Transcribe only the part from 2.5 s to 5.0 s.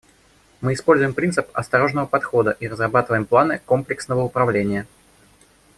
и разрабатываем планы комплексного управления.